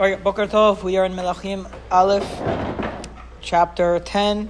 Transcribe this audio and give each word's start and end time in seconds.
Boker 0.00 0.46
Tov, 0.46 0.82
we 0.82 0.96
are 0.96 1.04
in 1.04 1.12
Melachim 1.12 1.70
Aleph, 1.90 2.24
chapter 3.42 3.98
10, 3.98 4.48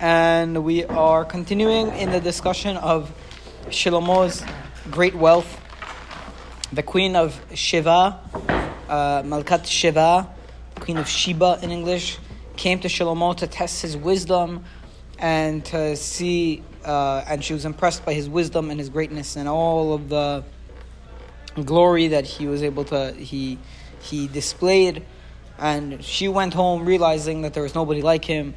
and 0.00 0.64
we 0.64 0.86
are 0.86 1.26
continuing 1.26 1.88
in 1.88 2.10
the 2.10 2.20
discussion 2.20 2.78
of 2.78 3.12
Shlomo's 3.66 4.42
great 4.90 5.14
wealth. 5.14 5.60
The 6.72 6.82
queen 6.82 7.16
of 7.16 7.38
Shiva, 7.52 8.18
uh, 8.88 9.22
Malkat 9.26 9.66
Shiva, 9.66 10.26
queen 10.76 10.96
of 10.96 11.06
Sheba 11.06 11.58
in 11.60 11.70
English, 11.70 12.16
came 12.56 12.80
to 12.80 12.88
Shlomo 12.88 13.36
to 13.36 13.46
test 13.46 13.82
his 13.82 13.94
wisdom 13.94 14.64
and 15.18 15.62
to 15.66 15.96
see, 15.96 16.62
uh, 16.82 17.24
and 17.26 17.44
she 17.44 17.52
was 17.52 17.66
impressed 17.66 18.06
by 18.06 18.14
his 18.14 18.26
wisdom 18.26 18.70
and 18.70 18.80
his 18.80 18.88
greatness 18.88 19.36
and 19.36 19.50
all 19.50 19.92
of 19.92 20.08
the 20.08 20.44
glory 21.64 22.08
that 22.08 22.24
he 22.24 22.46
was 22.46 22.62
able 22.62 22.84
to, 22.84 23.12
he 23.12 23.58
he 24.00 24.28
displayed, 24.28 25.04
and 25.58 26.04
she 26.04 26.28
went 26.28 26.54
home 26.54 26.84
realizing 26.84 27.42
that 27.42 27.54
there 27.54 27.62
was 27.62 27.74
nobody 27.74 28.02
like 28.02 28.24
him. 28.24 28.54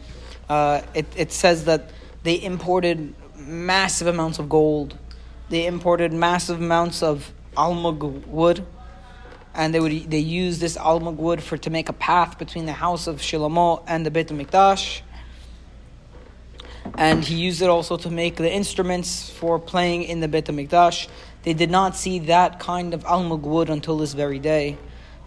Uh, 0.50 0.82
it, 0.94 1.06
it 1.16 1.32
says 1.32 1.66
that 1.66 1.92
they 2.24 2.42
imported 2.42 3.14
massive 3.36 4.08
amounts 4.08 4.40
of 4.40 4.50
gold, 4.50 4.98
they 5.50 5.66
imported 5.66 6.14
massive 6.14 6.60
amounts 6.60 7.02
of 7.02 7.32
almug 7.58 8.28
wood, 8.28 8.66
and 9.54 9.74
they 9.74 9.80
would 9.80 10.10
they 10.10 10.20
used 10.20 10.62
this 10.62 10.78
almug 10.78 11.16
wood 11.16 11.42
for 11.44 11.58
to 11.58 11.70
make 11.70 11.90
a 11.90 11.94
path 11.94 12.38
between 12.38 12.66
the 12.66 12.74
house 12.74 13.08
of 13.08 13.18
Shlomo 13.18 13.84
and 13.88 14.06
the 14.06 14.12
Beit 14.12 14.28
Hamikdash. 14.28 15.02
And 16.96 17.24
he 17.24 17.36
used 17.36 17.62
it 17.62 17.70
also 17.70 17.96
to 17.98 18.10
make 18.10 18.36
the 18.36 18.52
instruments 18.52 19.30
for 19.30 19.60
playing 19.60 20.04
in 20.04 20.20
the 20.20 20.28
Beit 20.28 20.46
Hamikdash. 20.46 21.08
They 21.44 21.54
did 21.54 21.72
not 21.72 21.96
see 21.96 22.20
that 22.20 22.60
kind 22.60 22.94
of 22.94 23.04
almug 23.04 23.42
wood 23.42 23.70
until 23.70 23.98
this 23.98 24.14
very 24.14 24.40
day. 24.40 24.78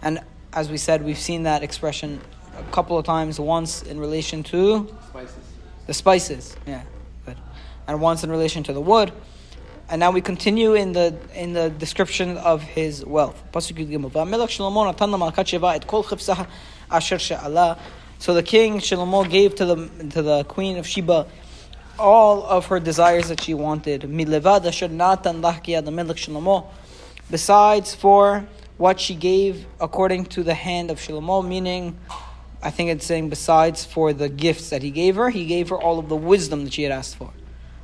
And 0.01 0.19
as 0.53 0.69
we 0.69 0.77
said, 0.77 1.03
we've 1.03 1.17
seen 1.17 1.43
that 1.43 1.61
expression 1.63 2.21
a 2.57 2.63
couple 2.71 2.97
of 2.97 3.05
times. 3.05 3.39
Once 3.39 3.83
in 3.83 3.99
relation 3.99 4.43
to 4.43 4.87
Spices. 5.09 5.35
the 5.87 5.93
spices, 5.93 6.55
yeah, 6.65 6.83
good, 7.25 7.37
and 7.87 7.99
once 7.99 8.23
in 8.23 8.31
relation 8.31 8.63
to 8.63 8.73
the 8.73 8.79
wood. 8.81 9.11
And 9.89 9.99
now 9.99 10.11
we 10.11 10.21
continue 10.21 10.73
in 10.73 10.93
the 10.93 11.15
in 11.35 11.53
the 11.53 11.69
description 11.69 12.37
of 12.37 12.63
his 12.63 13.05
wealth. 13.05 13.43
Pasuk 13.51 13.77
Yud 13.77 13.91
Gimel. 13.91 14.11
"V'amelech 14.11 14.49
Shlomo 14.57 14.85
natan 14.85 15.11
lamalkat 15.11 15.59
Sheva 15.59 15.75
et 15.75 15.85
kol 15.85 16.03
chifsah 16.03 16.47
asher 16.89 17.19
she'ala." 17.19 17.77
So 18.17 18.33
the 18.33 18.41
king 18.41 18.79
Shlomo 18.79 19.29
gave 19.29 19.53
to 19.55 19.65
the 19.65 19.75
to 20.11 20.21
the 20.21 20.43
queen 20.45 20.77
of 20.77 20.87
Sheba 20.87 21.27
all 21.97 22.43
of 22.43 22.67
her 22.67 22.79
desires 22.79 23.29
that 23.29 23.41
she 23.41 23.53
wanted. 23.53 24.01
Besides 27.31 27.95
for 27.95 28.47
what 28.77 28.99
she 28.99 29.15
gave 29.15 29.65
according 29.79 30.25
to 30.25 30.43
the 30.43 30.53
hand 30.53 30.91
of 30.91 30.99
Shlomo, 30.99 31.47
meaning, 31.47 31.97
I 32.61 32.71
think 32.71 32.89
it's 32.89 33.05
saying 33.05 33.29
besides 33.29 33.85
for 33.85 34.13
the 34.13 34.29
gifts 34.29 34.69
that 34.69 34.81
he 34.81 34.91
gave 34.91 35.15
her, 35.15 35.29
he 35.29 35.45
gave 35.45 35.69
her 35.69 35.79
all 35.79 35.99
of 35.99 36.09
the 36.09 36.15
wisdom 36.15 36.65
that 36.65 36.73
she 36.73 36.83
had 36.83 36.91
asked 36.91 37.15
for. 37.15 37.31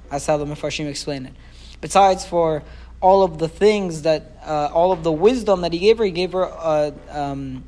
That's 0.09 0.25
how 0.25 0.37
the 0.37 0.45
Mefarshim 0.45 0.87
explain 0.87 1.25
it. 1.25 1.33
Besides 1.79 2.25
for 2.25 2.63
all 2.99 3.23
of 3.23 3.39
the 3.39 3.47
things 3.47 4.03
that, 4.03 4.37
uh, 4.45 4.69
all 4.73 4.91
of 4.91 5.03
the 5.03 5.11
wisdom 5.11 5.61
that 5.61 5.73
he 5.73 5.79
gave 5.79 5.97
her, 5.97 6.05
he 6.05 6.11
gave 6.11 6.33
her 6.33 6.45
uh, 6.45 6.91
um, 7.09 7.63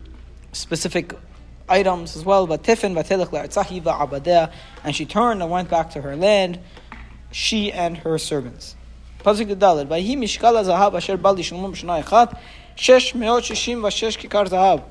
specific 0.52 1.14
items 1.69 2.17
as 2.17 2.25
well. 2.25 2.47
But 2.47 2.63
tifin 2.63 2.95
vatelech 2.95 3.29
le'artzahi 3.29 3.83
va'abadeh, 3.83 4.53
and 4.85 4.95
she 4.95 5.05
turned 5.05 5.43
and 5.43 5.51
went 5.51 5.69
back 5.69 5.91
to 5.91 6.03
her 6.03 6.17
land, 6.17 6.59
she 7.31 7.73
and 7.73 7.99
her 7.99 8.19
servants. 8.19 8.77
Pasuk 9.21 9.55
Daled. 9.57 9.89
Vayhi 9.89 10.17
mishkal 10.17 10.65
zahav 10.65 10.95
asher 10.95 11.17
bal 11.17 11.37
lishlomo 11.37 11.71
b'shana 11.73 12.03
echat, 12.03 12.39
shesh 12.77 13.15
meot 13.15 13.43
shishim 13.43 13.81
v'shesh 13.81 14.19
kikar 14.19 14.47
zahav. 14.49 14.85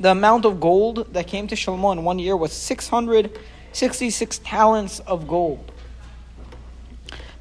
The 0.00 0.10
amount 0.10 0.44
of 0.44 0.58
gold 0.58 1.12
that 1.12 1.26
came 1.28 1.46
to 1.46 1.54
Shlomo 1.54 1.92
in 1.92 2.02
one 2.02 2.18
year 2.18 2.36
was 2.36 2.52
666 2.52 4.38
talents 4.38 4.98
of 5.00 5.28
gold. 5.28 5.72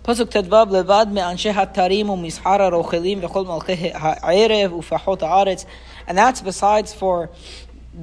פסוק 0.03 0.29
ט"ו 0.29 0.65
לבד 0.71 1.05
מאנשי 1.11 1.49
התרים 1.49 2.09
ומסחר 2.09 2.61
הרוכל 2.61 2.97
וכל 3.21 3.45
מלכי 3.45 3.91
הערב 3.93 4.73
ופחות 4.73 5.23
הארץ 5.23 5.65
and 6.07 6.17
that's 6.17 6.41
besides 6.41 6.93
for 6.93 7.29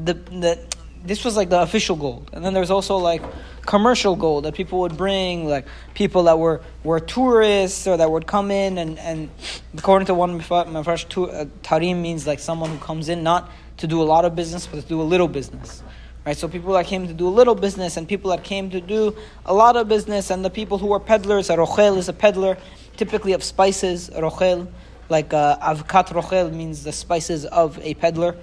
the, 0.03 0.13
the 0.13 0.59
this 1.05 1.25
was 1.25 1.35
like 1.35 1.49
the 1.49 1.61
official 1.61 1.95
gold 1.95 2.29
and 2.33 2.43
then 2.43 2.53
there's 2.53 2.71
also 2.71 2.97
like 2.97 3.21
commercial 3.65 4.15
gold 4.15 4.45
that 4.45 4.53
people 4.53 4.79
would 4.79 4.97
bring 4.97 5.47
like 5.47 5.65
people 5.93 6.23
that 6.23 6.39
were 6.39 6.61
were 6.83 6.99
tourists 6.99 7.87
or 7.87 7.97
that 7.97 8.09
would 8.09 8.25
come 8.25 8.51
in 8.51 8.77
and 8.77 8.97
and 8.99 9.29
according 9.77 10.05
to 10.05 10.13
one 10.13 10.39
mafresh 10.39 11.05
uh, 11.05 11.45
tarim 11.61 12.01
means 12.01 12.25
like 12.25 12.39
someone 12.39 12.69
who 12.69 12.77
comes 12.77 13.09
in 13.09 13.23
not 13.23 13.51
to 13.77 13.87
do 13.87 14.01
a 14.01 14.03
lot 14.03 14.25
of 14.25 14.35
business 14.35 14.65
but 14.65 14.81
to 14.81 14.87
do 14.87 15.01
a 15.01 15.03
little 15.03 15.27
business 15.27 15.83
Right, 16.25 16.37
so 16.37 16.47
people 16.47 16.71
that 16.75 16.85
came 16.85 17.05
to 17.07 17.13
do 17.13 17.27
a 17.27 17.35
little 17.35 17.53
business 17.53 17.97
and 17.97 18.07
people 18.07 18.31
that 18.31 18.45
came 18.45 18.69
to 18.69 18.79
do 18.79 19.13
a 19.45 19.53
lot 19.53 19.75
of 19.75 19.89
business 19.89 20.29
and 20.29 20.43
the 20.45 20.49
people 20.49 20.77
who 20.77 20.87
were 20.87 20.99
peddlers, 21.01 21.49
a 21.49 21.57
rochel 21.57 21.97
is 21.97 22.07
a 22.07 22.13
peddler, 22.13 22.57
typically 22.95 23.33
of 23.33 23.43
spices, 23.43 24.09
rochel, 24.09 24.69
like 25.09 25.33
uh, 25.33 25.57
avkat 25.57 26.13
rochel 26.13 26.53
means 26.53 26.85
the 26.85 26.93
spices 26.93 27.43
of 27.47 27.77
a 27.79 27.95
peddler. 27.95 28.37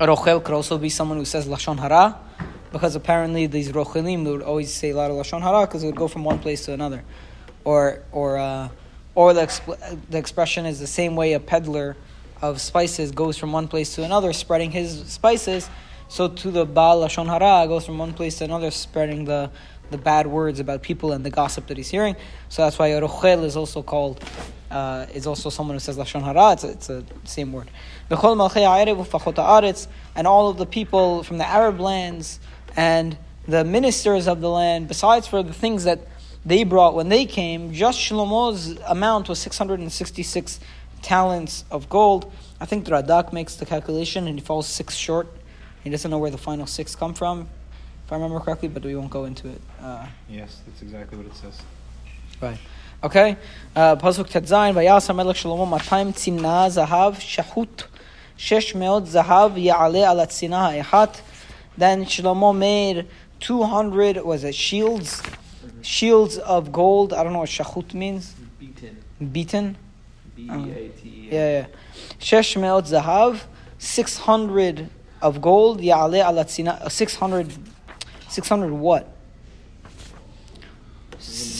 Rochel 0.00 0.42
could 0.42 0.54
also 0.54 0.78
be 0.78 0.88
someone 0.88 1.18
who 1.18 1.24
says 1.24 1.46
lashon 1.46 1.78
hara, 1.78 2.18
because 2.72 2.94
apparently 2.94 3.46
these 3.46 3.72
rochelim 3.72 4.24
would 4.24 4.42
always 4.42 4.72
say 4.72 4.90
a 4.90 4.96
lot 4.96 5.10
of 5.10 5.16
lashon 5.16 5.40
hara 5.40 5.66
because 5.66 5.82
it 5.82 5.86
would 5.86 5.96
go 5.96 6.08
from 6.08 6.24
one 6.24 6.38
place 6.38 6.64
to 6.66 6.72
another, 6.72 7.04
or 7.64 8.02
or 8.12 8.38
uh, 8.38 8.68
or 9.14 9.34
the 9.34 9.42
expl- 9.42 9.98
the 10.10 10.18
expression 10.18 10.66
is 10.66 10.78
the 10.78 10.86
same 10.86 11.16
way 11.16 11.32
a 11.32 11.40
peddler 11.40 11.96
of 12.40 12.60
spices 12.60 13.10
goes 13.10 13.36
from 13.36 13.52
one 13.52 13.66
place 13.66 13.94
to 13.96 14.04
another, 14.04 14.32
spreading 14.32 14.70
his 14.70 15.04
spices. 15.06 15.68
So 16.08 16.28
to 16.28 16.50
the 16.50 16.64
Baal 16.64 17.02
Lashon 17.02 17.26
Hara 17.26 17.66
goes 17.66 17.84
from 17.84 17.98
one 17.98 18.14
place 18.14 18.38
to 18.38 18.44
another, 18.44 18.70
spreading 18.70 19.24
the, 19.24 19.50
the 19.90 19.98
bad 19.98 20.26
words 20.26 20.58
about 20.60 20.82
people 20.82 21.12
and 21.12 21.24
the 21.24 21.30
gossip 21.30 21.66
that 21.66 21.76
he's 21.76 21.90
hearing. 21.90 22.16
So 22.48 22.62
that's 22.62 22.78
why 22.78 22.90
Rochel 22.90 23.44
is 23.44 23.56
also 23.56 23.82
called, 23.82 24.24
uh, 24.70 25.06
is 25.14 25.26
also 25.26 25.50
someone 25.50 25.76
who 25.76 25.80
says 25.80 25.96
Lashon 25.96 26.22
Hara. 26.22 26.52
It's 26.52 26.64
a, 26.64 26.70
it's 26.70 26.90
a 26.90 27.04
same 27.24 27.52
word. 27.52 27.68
And 28.10 28.18
all 30.26 30.48
of 30.48 30.58
the 30.58 30.66
people 30.66 31.22
from 31.22 31.38
the 31.38 31.46
Arab 31.46 31.80
lands 31.80 32.40
and 32.76 33.16
the 33.46 33.64
ministers 33.64 34.28
of 34.28 34.40
the 34.40 34.50
land, 34.50 34.88
besides 34.88 35.26
for 35.26 35.42
the 35.42 35.52
things 35.52 35.84
that 35.84 36.00
they 36.44 36.64
brought 36.64 36.94
when 36.94 37.08
they 37.08 37.26
came, 37.26 37.72
just 37.72 37.98
Shlomo's 37.98 38.78
amount 38.86 39.28
was 39.28 39.38
666 39.38 40.60
talents 41.02 41.64
of 41.70 41.88
gold. 41.88 42.30
I 42.60 42.66
think 42.66 42.84
the 42.84 42.92
Radak 42.92 43.32
makes 43.32 43.56
the 43.56 43.66
calculation 43.66 44.26
and 44.26 44.38
he 44.38 44.44
falls 44.44 44.66
six 44.66 44.94
short. 44.94 45.28
He 45.84 45.90
doesn't 45.90 46.10
know 46.10 46.18
where 46.18 46.30
the 46.30 46.38
final 46.38 46.66
six 46.66 46.94
come 46.94 47.14
from, 47.14 47.48
if 48.04 48.12
I 48.12 48.16
remember 48.16 48.40
correctly, 48.40 48.68
but 48.68 48.84
we 48.84 48.96
won't 48.96 49.10
go 49.10 49.24
into 49.24 49.48
it. 49.48 49.60
Uh, 49.80 50.06
Yes, 50.28 50.60
that's 50.66 50.82
exactly 50.82 51.16
what 51.16 51.26
it 51.26 51.36
says. 51.36 51.62
right. 52.40 52.58
Okay. 53.00 53.36
Uh, 53.76 53.94
Pasuk 53.94 54.28
Tetzain, 54.28 54.74
Vayasa 54.74 55.14
Melech 55.14 55.36
Shlomo 55.36 55.68
Matayim 55.68 56.12
Tzimna 56.12 56.66
Zahav 56.68 57.14
Shahut 57.20 57.84
Shesh 58.36 58.74
Meot 58.74 59.04
Zahav 59.06 59.52
Ya'ale 59.52 60.08
Ala 60.10 60.26
Tzina 60.26 60.82
Echat. 60.82 61.20
Then 61.76 62.04
Shlomo 62.04 62.56
made 62.56 63.06
200, 63.38 64.24
was 64.24 64.42
it 64.42 64.56
shields? 64.56 65.22
Shields 65.80 66.38
of 66.38 66.72
gold. 66.72 67.12
I 67.12 67.22
don't 67.22 67.32
know 67.32 67.38
what 67.38 67.48
Shahut 67.48 67.94
means. 67.94 68.34
Beaten. 68.58 68.96
Beaten? 69.20 69.76
B 70.34 70.48
Um, 70.50 70.68
E 70.68 70.72
A 70.72 70.88
T 70.88 71.08
E. 71.08 71.28
Yeah, 71.30 71.50
yeah. 71.50 71.66
Shesh 72.18 72.56
Meot 72.60 72.84
Zahav, 72.84 73.42
600 73.78 74.88
of 75.22 75.40
gold, 75.40 75.80
Ya'ale 75.80 76.24
ala 76.24 76.44
tzina, 76.44 76.90
600, 76.90 77.52
600 78.28 78.72
what? 78.72 79.06
Shesh 81.20 81.20
Meot 81.20 81.20
Zahav 81.20 81.20
Ya'ale 81.20 81.26
ala 81.26 81.26
tzina 81.28 81.56
echad. 81.56 81.57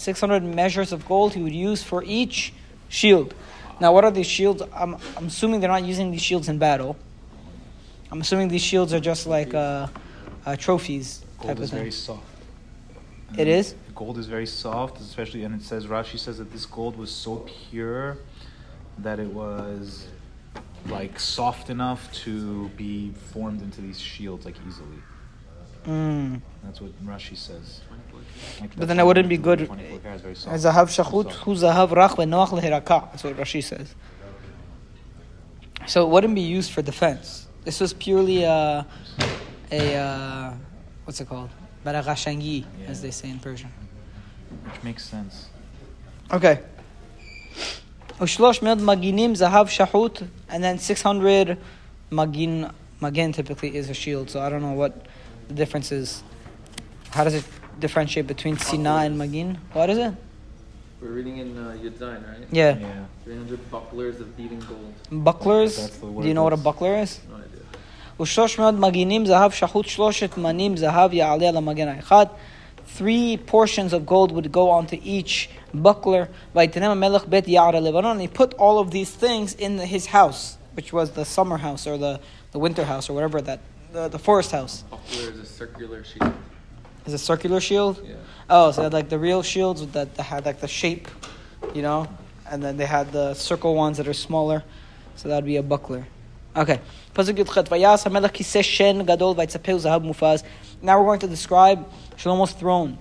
600 0.00 0.42
measures 0.42 0.92
of 0.92 1.06
gold 1.06 1.34
he 1.34 1.42
would 1.42 1.54
use 1.54 1.82
for 1.82 2.02
each 2.04 2.52
shield. 2.88 3.34
Now, 3.80 3.92
what 3.92 4.04
are 4.04 4.10
these 4.10 4.26
shields? 4.26 4.62
I'm, 4.74 4.96
I'm 5.16 5.26
assuming 5.26 5.60
they're 5.60 5.70
not 5.70 5.84
using 5.84 6.10
these 6.10 6.22
shields 6.22 6.48
in 6.48 6.58
battle. 6.58 6.96
I'm 8.10 8.20
assuming 8.20 8.48
these 8.48 8.62
shields 8.62 8.92
are 8.92 9.00
just 9.00 9.26
like 9.26 9.54
uh, 9.54 9.86
uh, 10.44 10.56
trophies 10.56 11.20
type 11.38 11.56
Gold 11.56 11.60
is 11.60 11.70
very 11.70 11.90
soft. 11.90 12.24
It 13.38 13.48
is? 13.48 13.74
Gold 13.94 14.18
is 14.18 14.26
very 14.26 14.46
soft, 14.46 15.00
especially, 15.00 15.44
and 15.44 15.54
it 15.54 15.62
says 15.62 15.86
Rashi 15.86 16.18
says 16.18 16.38
that 16.38 16.50
this 16.50 16.66
gold 16.66 16.96
was 16.96 17.10
so 17.10 17.46
pure 17.70 18.18
that 18.98 19.20
it 19.20 19.28
was 19.28 20.06
like 20.88 21.20
soft 21.20 21.70
enough 21.70 22.12
to 22.12 22.68
be 22.70 23.12
formed 23.32 23.62
into 23.62 23.80
these 23.80 24.00
shields 24.00 24.44
like 24.44 24.56
easily. 24.66 24.98
Mm. 25.84 26.40
That's 26.64 26.80
what 26.80 26.92
Rashi 27.04 27.36
says. 27.36 27.80
Like, 28.60 28.76
But 28.76 28.88
then 28.88 29.00
it 29.00 29.06
wouldn't 29.06 29.28
be 29.28 29.36
good. 29.36 29.66
24 29.66 29.98
karat 29.98 30.16
is 30.16 30.22
very 30.22 30.34
soft. 30.34 30.56
Zahav 30.56 31.04
shachut 31.04 31.32
hu 31.32 31.54
zahav 31.54 31.88
rach 31.90 32.16
v'noach 32.16 32.48
leheraka. 32.48 33.10
That's 33.10 33.24
what 33.24 33.36
Rashi 33.36 33.62
says. 33.62 33.94
So 35.86 36.06
it 36.06 36.10
wouldn't 36.10 36.34
be 36.34 36.42
used 36.42 36.70
for 36.72 36.82
defense. 36.82 37.46
This 37.64 37.80
was 37.80 37.92
purely 37.92 38.42
a, 38.42 38.86
a 39.72 39.96
uh, 39.96 40.54
what's 41.04 41.20
it 41.20 41.28
called? 41.28 41.50
Baragashangi, 41.84 42.64
as 42.86 43.00
they 43.00 43.10
say 43.10 43.30
in 43.30 43.38
Persian. 43.38 43.72
Which 44.64 44.82
makes 44.82 45.04
sense. 45.04 45.48
Okay. 46.30 46.60
Ushlosh 48.18 48.62
mil 48.62 48.76
maginim 48.76 49.32
zahav 49.32 49.66
shahut, 49.66 50.28
and 50.48 50.62
then 50.62 50.78
600 50.78 51.58
magin. 52.10 52.70
Magin 53.00 53.32
typically 53.32 53.74
is 53.74 53.88
a 53.88 53.94
shield, 53.94 54.28
so 54.28 54.40
I 54.40 54.50
don't 54.50 54.60
know 54.60 54.72
what 54.72 55.06
the 55.49 55.53
difference 55.53 55.91
is. 55.91 56.23
How 57.11 57.23
does 57.23 57.33
it 57.33 57.45
differentiate 57.79 58.27
between 58.27 58.57
Sina 58.57 58.95
and 59.05 59.17
Magin? 59.17 59.57
What 59.73 59.89
is 59.89 59.97
it? 59.97 60.13
We're 61.01 61.09
reading 61.09 61.37
in 61.37 61.57
uh, 61.57 61.77
Yud 61.81 61.91
Zayin, 61.91 62.27
right? 62.27 62.47
Yeah. 62.51 62.77
Yeah. 62.77 63.05
300 63.25 63.71
bucklers 63.71 64.19
of 64.19 64.35
beating 64.37 64.59
gold. 64.59 64.93
Bucklers. 65.11 65.77
That's 65.77 65.97
the 65.97 66.07
Do 66.07 66.27
you 66.27 66.33
know 66.33 66.43
what 66.43 66.53
a 66.53 66.55
word. 66.55 66.63
buckler 66.63 66.95
is? 66.97 67.19
No 67.29 67.35
idea. 67.35 67.45
ושלוש 68.19 68.59
מאות 68.59 68.73
מגינים 68.75 69.25
זהב 69.25 69.51
שחוט 69.51 69.85
שלושת 69.87 70.37
מנים 70.37 70.77
זהב 70.77 71.13
יעלה 71.13 71.49
על 71.49 71.57
המגן 71.57 71.87
האחד. 71.87 72.25
Three 72.97 73.37
portions 73.37 73.93
of 73.93 74.05
gold 74.05 74.31
would 74.31 74.51
go 74.51 74.69
onto 74.69 74.95
each 75.03 75.49
buckler. 75.73 76.27
ויתנם 76.55 76.91
המלך 76.91 77.25
בית 77.27 77.47
יער 77.47 77.75
הלבנון. 77.75 78.17
And 78.19 78.21
he 78.21 78.37
put 78.37 78.53
all 78.53 78.79
of 78.79 78.91
these 78.91 79.11
things 79.11 79.53
in 79.59 79.79
his 79.79 80.05
house, 80.07 80.57
which 80.77 80.93
was 80.93 81.11
the 81.11 81.25
summer 81.25 81.57
house 81.57 81.85
or 81.87 81.97
the, 81.97 82.19
the 82.53 82.59
winter 82.59 82.85
house 82.85 83.09
or 83.09 83.13
whatever 83.13 83.41
that, 83.41 83.59
the, 83.92 84.08
the 84.08 84.18
forest 84.18 84.52
house. 84.52 84.82
Buckler 84.90 85.30
is 85.30 85.38
a 85.38 85.46
circular 85.46 86.04
shield. 86.04 86.32
Is 87.06 87.14
a 87.14 87.18
circular 87.18 87.60
shield? 87.60 88.00
Yeah. 88.04 88.14
Oh, 88.48 88.70
so 88.70 88.80
they 88.80 88.84
had 88.84 88.92
like 88.92 89.08
the 89.08 89.18
real 89.18 89.42
shields 89.42 89.86
that, 89.88 90.14
that 90.14 90.22
had 90.22 90.44
like 90.44 90.60
the 90.60 90.68
shape, 90.68 91.08
you 91.74 91.82
know, 91.82 92.08
and 92.50 92.62
then 92.62 92.76
they 92.76 92.86
had 92.86 93.12
the 93.12 93.34
circle 93.34 93.74
ones 93.74 93.96
that 93.96 94.06
are 94.08 94.14
smaller. 94.14 94.62
So 95.16 95.28
that 95.28 95.36
would 95.36 95.46
be 95.46 95.56
a 95.56 95.62
buckler. 95.62 96.06
Okay. 96.56 96.80
Pasuk 97.14 97.36
Yudchet, 97.36 97.68
"Vayas 97.68 98.04
hamelech 98.04 98.32
kiseh 98.32 98.64
shen 98.64 99.04
gadol 99.04 99.34
vaytzapeu 99.34 99.78
zahav 99.78 100.04
mufaz." 100.04 100.42
Now 100.82 100.98
we're 100.98 101.06
going 101.06 101.20
to 101.20 101.28
describe 101.28 101.88
Shlomo's 102.16 102.52
throne. 102.52 102.98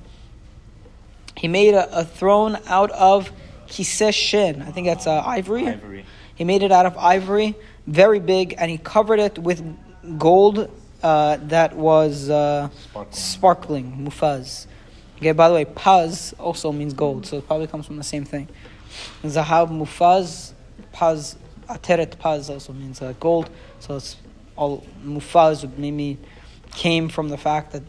He 1.38 1.48
made 1.48 1.74
a, 1.74 2.00
a 2.00 2.06
throne 2.06 2.58
out 2.68 2.92
of 2.92 3.32
kiseh 3.68 4.14
shen. 4.14 4.62
I 4.62 4.72
think 4.72 4.88
that's 4.88 5.08
uh, 5.08 5.24
ivory. 5.26 5.68
Ivory. 5.68 6.06
He 6.36 6.44
made 6.44 6.64
it 6.64 6.72
out 6.72 6.86
of 6.86 6.98
ivory, 6.98 7.56
very 7.86 8.20
big, 8.20 8.56
and 8.58 8.72
he 8.72 8.78
covered 8.78 9.20
it 9.20 9.38
with 9.38 9.62
gold 10.18 10.70
uh, 11.04 11.38
that 11.44 11.76
was 11.76 12.30
uh, 12.30 12.70
Sparkling. 12.70 13.14
sparkling, 13.14 14.06
mufaz. 14.08 14.68
Okay, 15.18 15.32
by 15.34 15.50
the 15.50 15.56
way, 15.56 15.66
paz 15.66 16.34
also 16.40 16.72
means 16.72 16.94
gold, 16.94 17.26
so 17.26 17.38
it 17.38 17.48
probably 17.48 17.68
comes 17.68 17.86
from 17.86 17.98
the 17.98 18.04
same 18.04 18.26
thing. 18.26 18.48
Zahab 19.24 19.70
mufaz, 19.70 20.54
paz, 20.92 21.38
ateret 21.68 22.18
paz 22.20 22.50
also 22.50 22.74
means 22.74 23.02
uh, 23.02 23.14
gold, 23.20 23.50
so 23.80 23.96
it's 23.98 24.16
all 24.56 24.86
mufaz 25.04 25.62
would 25.62 25.78
maybe 25.78 26.18
came 26.72 27.10
from 27.10 27.30
the 27.30 27.38
fact 27.38 27.72
that 27.72 27.84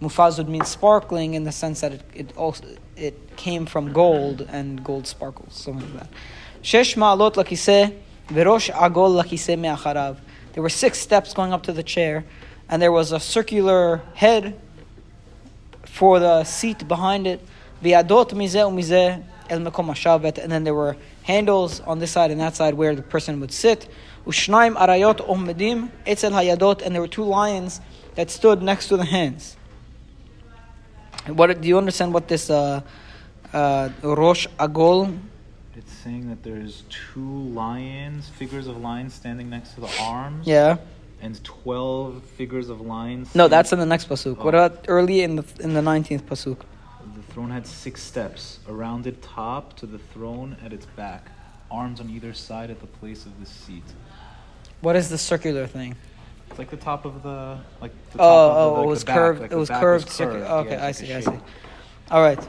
mufaz 0.00 0.38
would 0.38 0.48
mean 0.48 0.64
sparkling 0.64 1.34
in 1.34 1.44
the 1.44 1.52
sense 1.52 1.80
that 1.80 1.92
it, 1.92 2.02
it 2.14 2.36
also 2.36 2.64
it 2.96 3.36
came 3.36 3.66
from 3.66 3.92
gold 3.92 4.46
and 4.48 4.82
gold 4.84 5.06
sparkles, 5.06 5.54
something 5.54 5.92
like 5.94 6.04
that. 6.04 6.10
Shesh 6.62 6.96
ma'alot 6.96 7.34
lakiseh 7.34 7.94
v'rosh 8.28 8.70
agol 8.72 9.22
lakiseh 9.22 9.58
me'acharav. 9.58 10.18
There 10.56 10.62
were 10.62 10.70
six 10.70 10.98
steps 10.98 11.34
going 11.34 11.52
up 11.52 11.64
to 11.64 11.72
the 11.74 11.82
chair, 11.82 12.24
and 12.70 12.80
there 12.80 12.90
was 12.90 13.12
a 13.12 13.20
circular 13.20 14.00
head 14.14 14.58
for 15.84 16.18
the 16.18 16.44
seat 16.44 16.88
behind 16.88 17.26
it. 17.26 17.46
V'yadot 17.84 18.30
mizeh 18.30 18.64
u'mizeh 18.64 19.22
el 19.50 19.58
mekom 19.60 19.88
hashavet. 19.88 20.38
And 20.38 20.50
then 20.50 20.64
there 20.64 20.72
were 20.72 20.96
handles 21.24 21.80
on 21.80 21.98
this 21.98 22.12
side 22.12 22.30
and 22.30 22.40
that 22.40 22.56
side 22.56 22.72
where 22.72 22.94
the 22.94 23.02
person 23.02 23.38
would 23.40 23.52
sit. 23.52 23.86
Ushnaim 24.26 24.76
arayot 24.76 25.18
omedim 25.28 25.90
etzel 26.06 26.30
hayadot. 26.30 26.80
And 26.80 26.94
there 26.94 27.02
were 27.02 27.06
two 27.06 27.24
lions 27.24 27.82
that 28.14 28.30
stood 28.30 28.62
next 28.62 28.88
to 28.88 28.96
the 28.96 29.04
hands. 29.04 29.58
What 31.26 31.60
do 31.60 31.68
you 31.68 31.76
understand 31.76 32.14
what 32.14 32.28
this 32.28 32.48
uh, 32.48 32.80
uh, 33.52 33.90
Rosh 34.02 34.46
Agol? 34.58 35.18
It's 35.76 35.92
saying 35.92 36.28
that 36.30 36.42
there's 36.42 36.84
two 36.88 37.20
lions, 37.20 38.28
figures 38.30 38.66
of 38.66 38.78
lions 38.78 39.12
standing 39.14 39.50
next 39.50 39.74
to 39.74 39.80
the 39.82 39.92
arms. 40.00 40.46
Yeah. 40.46 40.78
And 41.20 41.42
12 41.44 42.22
figures 42.22 42.68
of 42.68 42.80
lions. 42.80 43.34
No, 43.34 43.48
that's 43.48 43.72
in 43.72 43.78
the 43.78 43.86
next 43.86 44.08
pasuk. 44.08 44.38
What 44.38 44.54
Oh. 44.54 44.64
about 44.64 44.84
early 44.88 45.22
in 45.22 45.36
the 45.36 45.44
in 45.60 45.74
the 45.74 45.82
nineteenth 45.82 46.26
pasuk? 46.26 46.60
The 47.14 47.22
throne 47.32 47.50
had 47.50 47.66
six 47.66 48.02
steps. 48.02 48.58
A 48.68 48.72
rounded 48.72 49.22
top 49.22 49.74
to 49.76 49.86
the 49.86 49.98
throne 49.98 50.56
at 50.64 50.72
its 50.72 50.86
back. 50.86 51.30
Arms 51.70 52.00
on 52.00 52.10
either 52.10 52.32
side 52.32 52.70
at 52.70 52.80
the 52.80 52.86
place 52.86 53.24
of 53.26 53.38
the 53.40 53.46
seat. 53.46 53.84
What 54.82 54.94
is 54.96 55.08
the 55.08 55.18
circular 55.18 55.66
thing? 55.66 55.96
It's 56.50 56.58
like 56.58 56.70
the 56.70 56.76
top 56.76 57.04
of 57.04 57.22
the 57.22 57.58
like 57.80 57.92
the 58.12 58.18
oh, 58.18 58.22
top 58.22 58.22
Oh, 58.22 58.50
of 58.50 58.54
the, 58.54 58.60
oh, 58.60 58.72
like 58.80 58.84
it 58.84 58.88
was 58.88 59.04
back, 59.04 59.16
curved. 59.16 59.40
like 59.40 59.52
it 59.52 59.56
was 59.56 59.68
curved. 59.70 60.04
was 60.06 60.14
circular. 60.14 60.40
curved. 60.46 60.66
Okay, 60.66 60.76
Yeah, 60.76 60.82
I 60.82 60.86
like 60.86 60.94
see. 60.94 61.14
I 61.14 61.20
see. 61.20 61.38
All 62.10 62.22
right. 62.22 62.48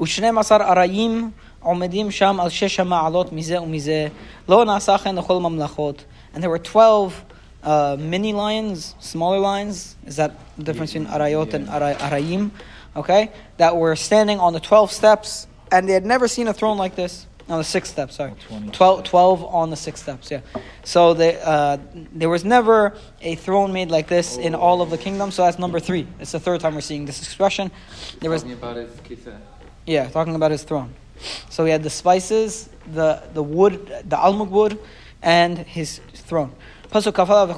ושנים 0.00 0.38
עשר 0.38 0.56
ארעים 0.56 1.30
עומדים 1.60 2.10
שם 2.10 2.40
על 2.40 2.48
שש 2.48 2.80
המעלות 2.80 3.32
מזה 3.32 3.62
ומזה, 3.62 4.08
לא 4.48 4.64
נעשה 4.64 4.98
כן 4.98 5.14
לכל 5.16 5.38
ממלכות. 5.38 6.04
And 6.34 6.38
there 6.42 6.50
were 6.50 6.58
12 6.58 7.24
uh, 7.64 7.96
mini 7.98 8.32
lions, 8.32 8.94
smaller 9.00 9.38
lions. 9.38 9.96
Is 10.06 10.16
that 10.16 10.32
the 10.58 10.64
difference 10.64 10.92
between 10.92 11.08
arayot 11.08 11.54
and 11.54 11.68
ara- 11.68 11.96
arayim? 11.96 12.50
Okay? 12.96 13.30
That 13.56 13.76
were 13.76 13.96
standing 13.96 14.38
on 14.38 14.52
the 14.52 14.60
12 14.60 14.92
steps, 14.92 15.46
and 15.72 15.88
they 15.88 15.92
had 15.92 16.04
never 16.04 16.28
seen 16.28 16.48
a 16.48 16.54
throne 16.54 16.76
like 16.76 16.96
this. 16.96 17.26
On 17.46 17.58
the 17.58 17.64
six 17.64 17.90
steps, 17.90 18.16
sorry. 18.16 18.32
Oh, 18.50 18.58
20 18.58 18.70
12, 18.70 18.98
steps. 19.00 19.10
12 19.10 19.44
on 19.44 19.68
the 19.68 19.76
six 19.76 20.00
steps, 20.00 20.30
yeah. 20.30 20.40
So 20.82 21.12
they, 21.12 21.38
uh, 21.42 21.76
there 22.12 22.30
was 22.30 22.42
never 22.42 22.94
a 23.20 23.34
throne 23.34 23.70
made 23.70 23.90
like 23.90 24.08
this 24.08 24.38
in 24.38 24.54
all 24.54 24.80
of 24.80 24.88
the 24.88 24.96
kingdom, 24.96 25.30
so 25.30 25.44
that's 25.44 25.58
number 25.58 25.78
three. 25.78 26.06
It's 26.20 26.32
the 26.32 26.40
third 26.40 26.60
time 26.60 26.74
we're 26.74 26.80
seeing 26.80 27.04
this 27.04 27.20
expression. 27.20 27.70
There 28.20 28.30
was 28.30 28.44
Yeah, 29.85 30.09
talking 30.09 30.35
about 30.35 30.51
his 30.51 30.63
throne. 30.63 30.93
So 31.49 31.65
he 31.65 31.71
had 31.71 31.83
the 31.83 31.89
spices, 31.89 32.69
the, 32.93 33.23
the 33.33 33.43
wood, 33.43 33.87
the 34.05 34.15
almug 34.15 34.49
wood, 34.49 34.79
and 35.21 35.57
his 35.57 35.99
throne. 36.13 36.53
Pasuk 36.91 37.13
kafala 37.13 37.53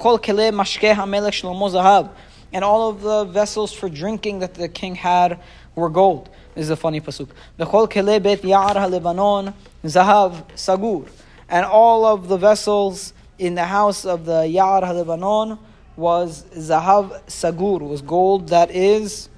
mashkeh 0.51 0.95
hamelech. 0.95 2.09
And 2.53 2.63
all 2.63 2.89
of 2.89 3.01
the 3.01 3.25
vessels 3.25 3.71
for 3.71 3.87
drinking 3.87 4.39
that 4.39 4.55
the 4.55 4.67
king 4.67 4.95
had 4.95 5.39
were 5.75 5.89
gold. 5.89 6.29
This 6.55 6.63
is 6.63 6.69
a 6.69 6.75
funny 6.75 6.99
pasuk. 6.99 7.29
V'chol 7.57 7.89
keleh 7.89 8.21
bet 8.21 8.41
ya'ar 8.41 9.53
zahav 9.83 10.43
sagur. 10.55 11.07
And 11.47 11.65
all 11.65 12.05
of 12.05 12.27
the 12.27 12.37
vessels 12.37 13.13
in 13.37 13.55
the 13.55 13.65
house 13.65 14.05
of 14.05 14.25
the 14.25 14.43
Ya'ar 14.43 14.83
halevanon 14.83 15.59
was 15.95 16.43
zahav 16.55 17.21
sagur, 17.27 17.81
was 17.81 18.01
gold 18.01 18.49
that 18.49 18.71
is, 18.71 19.29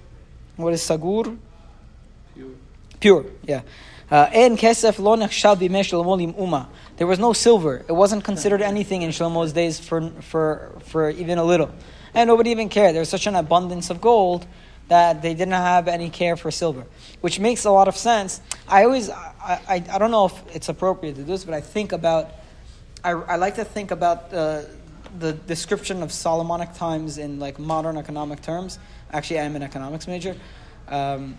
what 0.56 0.74
is 0.74 0.82
sagur? 0.82 1.38
Pure, 3.04 3.26
yeah. 3.46 3.64
Uh, 4.10 4.30
En 4.32 4.56
kesef 4.56 4.98
lo 4.98 5.18
nechshav 5.18 5.58
bimei 5.58 5.84
Shlomo 5.84 6.16
lim'uma. 6.18 6.68
There 6.96 7.06
was 7.06 7.20
no 7.20 7.34
silver. 7.34 7.84
It 7.90 7.92
wasn't 7.92 8.24
considered 8.24 8.62
anything 8.62 9.02
in 9.02 9.10
Shlomo's 9.10 9.52
days 9.52 9.78
for, 9.78 10.10
for, 10.22 10.72
for 10.86 11.10
even 11.10 11.38
a 11.38 11.44
little. 11.44 11.70
And 12.14 12.30
nobody 12.30 12.52
even 12.52 12.70
cared. 12.70 12.96
There 12.96 13.02
was 13.02 13.10
such 13.10 13.28
an 13.28 13.36
abundance 13.36 13.90
of 13.90 14.00
gold 14.00 14.48
that 14.88 15.22
they 15.22 15.34
didn't 15.34 15.52
have 15.52 15.90
any 15.90 16.10
care 16.10 16.38
for 16.38 16.50
silver, 16.50 16.86
which 17.20 17.42
makes 17.42 17.66
a 17.66 17.72
lot 17.72 17.90
of 17.90 17.98
sense. 17.98 18.40
I 18.70 18.86
always, 18.86 19.10
I, 19.10 19.60
I, 19.68 19.84
I 19.92 19.98
don't 19.98 20.12
know 20.12 20.28
if 20.28 20.56
it's 20.56 20.70
appropriate 20.70 21.16
to 21.16 21.24
do 21.24 21.28
this, 21.28 21.44
but 21.44 21.54
I 21.54 21.60
think 21.60 21.92
about, 21.92 22.32
I, 23.04 23.12
I 23.12 23.36
like 23.36 23.56
to 23.56 23.66
think 23.66 23.92
about 23.92 24.34
uh, 24.34 24.62
the 25.20 25.34
description 25.34 26.02
of 26.04 26.14
Solomonic 26.14 26.74
times 26.74 27.18
in 27.18 27.38
like 27.38 27.60
modern 27.60 27.98
economic 27.98 28.42
terms. 28.42 28.80
Actually, 29.12 29.40
I 29.40 29.44
am 29.44 29.58
an 29.58 29.64
economics 29.64 30.08
major. 30.08 30.38
Um, 30.88 31.38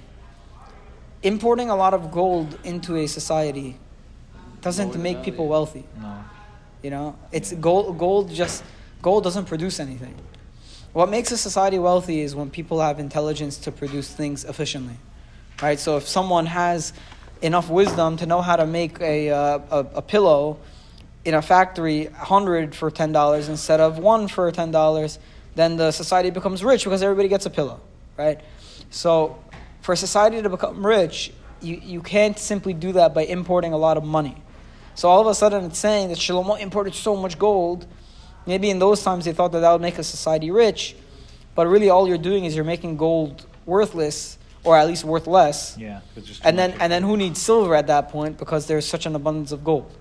importing 1.25 1.71
a 1.71 1.77
lot 1.77 1.95
of 1.95 2.13
gold 2.13 2.57
into 2.63 2.97
a 2.97 3.07
society 3.07 3.77
doesn't 4.61 4.97
make 4.97 5.23
people 5.23 5.49
wealthy. 5.49 5.85
No. 6.01 6.25
You 6.83 6.91
know, 6.91 7.19
it's 7.33 7.53
gold. 7.55 7.99
Gold 7.99 8.31
just 8.31 8.63
gold 9.03 9.25
doesn't 9.25 9.47
produce 9.47 9.81
anything. 9.81 10.15
What 10.93 11.09
makes 11.09 11.33
a 11.33 11.39
society 11.39 11.79
wealthy 11.79 12.21
is 12.21 12.37
when 12.37 12.51
people 12.51 12.81
have 12.81 13.01
intelligence 13.01 13.59
to 13.59 13.73
produce 13.73 14.13
things 14.13 14.45
efficiently, 14.45 14.97
right? 15.61 15.81
So 15.81 15.97
if 15.97 16.07
someone 16.07 16.47
has 16.47 16.93
enough 17.43 17.69
wisdom 17.69 18.17
to 18.19 18.27
know 18.27 18.41
how 18.43 18.57
to 18.57 18.67
make 18.67 19.01
a 19.01 19.31
uh, 19.31 19.59
a, 19.71 19.79
a 19.97 20.03
pillow 20.03 20.59
in 21.25 21.35
a 21.35 21.43
factory, 21.43 22.05
hundred 22.07 22.75
for 22.75 22.91
ten 22.91 23.13
dollars 23.13 23.49
instead 23.49 23.81
of 23.81 23.99
one 23.99 24.29
for 24.29 24.53
ten 24.53 24.71
dollars, 24.71 25.19
then 25.55 25.77
the 25.77 25.91
society 25.91 26.31
becomes 26.31 26.63
rich 26.63 26.85
because 26.85 27.03
everybody 27.03 27.29
gets 27.29 27.47
a 27.47 27.51
pillow, 27.51 27.81
right? 28.19 28.41
So 28.91 29.43
for 29.85 29.93
a 29.93 29.97
society 29.99 30.41
to 30.41 30.49
become 30.49 30.85
rich, 30.85 31.31
you, 31.61 31.77
you 31.77 32.01
can't 32.01 32.39
simply 32.39 32.73
do 32.73 32.93
that 32.93 33.13
by 33.13 33.27
importing 33.27 33.75
a 33.75 33.77
lot 33.77 33.99
of 33.99 34.03
money. 34.03 34.35
So 34.95 35.11
all 35.11 35.21
of 35.21 35.27
a 35.27 35.35
sudden 35.35 35.63
it's 35.67 35.79
saying 35.79 36.09
that 36.09 36.17
Shlomo 36.17 36.59
imported 36.59 36.95
so 36.95 37.15
much 37.15 37.39
gold. 37.39 37.87
Maybe 38.47 38.71
in 38.71 38.79
those 38.79 39.03
times 39.03 39.27
they 39.27 39.35
thought 39.35 39.53
that 39.53 39.61
that 39.61 39.71
would 39.73 39.83
make 39.83 39.99
a 39.99 40.03
society 40.03 40.51
rich, 40.51 40.97
but 41.55 41.67
really 41.67 41.91
all 41.91 42.09
you're 42.09 42.17
doing 42.17 42.47
is 42.47 42.57
you're 42.57 42.65
making 42.65 42.97
gold 42.97 43.45
worthless, 43.67 44.39
or 44.65 44.75
at 44.75 44.87
least 44.87 45.05
worth 45.05 45.27
less. 45.27 45.77
Yeah. 45.77 46.01
it's 46.17 46.29
just 46.29 46.43
too 46.43 46.49
And 46.49 46.59
then 46.59 46.71
and 46.81 46.91
then 46.91 47.03
who 47.03 47.19
needs 47.19 47.39
silver 47.43 47.75
at 47.75 47.89
that 47.89 48.09
point 48.09 48.39
because 48.39 48.67
there's 48.67 48.87
such 48.87 49.05
an 49.05 49.15
abundance 49.15 49.53
of 49.53 49.65
gold. 49.65 49.93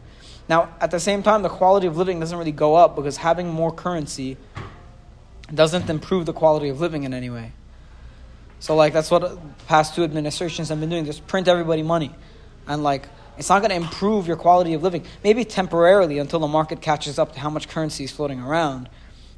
Now 0.47 0.69
at 0.79 0.91
the 0.91 0.99
same 1.01 1.23
time 1.23 1.41
the 1.41 1.49
quality 1.49 1.87
of 1.87 1.97
living 1.97 2.21
doesn't 2.21 2.37
really 2.37 2.53
go 2.53 2.75
up 2.75 2.95
because 2.95 3.17
having 3.17 3.49
more 3.49 3.73
currency 3.73 4.37
doesn't 5.53 5.89
improve 5.89 6.25
the 6.25 6.33
quality 6.33 6.69
of 6.69 6.79
living 6.79 7.03
in 7.03 7.13
any 7.13 7.29
way. 7.29 7.51
So 8.63 8.77
like 8.77 8.93
that's 8.93 9.11
what 9.11 9.37
past 9.67 9.93
two 9.93 10.05
administrations 10.05 10.69
have 10.69 10.79
been 10.79 10.89
doing, 10.89 11.03
just 11.03 11.27
print 11.27 11.49
everybody 11.49 11.83
money. 11.83 12.15
and 12.65 12.81
like 12.81 13.09
it's 13.37 13.49
not 13.49 13.59
going 13.59 13.71
to 13.71 13.75
improve 13.75 14.25
your 14.25 14.37
quality 14.37 14.73
of 14.73 14.81
living. 14.81 15.03
Maybe 15.21 15.43
temporarily 15.43 16.17
until 16.17 16.39
the 16.39 16.47
market 16.47 16.79
catches 16.79 17.19
up 17.19 17.33
to 17.33 17.41
how 17.41 17.49
much 17.49 17.67
currency 17.67 18.05
is 18.05 18.11
floating 18.11 18.39
around, 18.39 18.87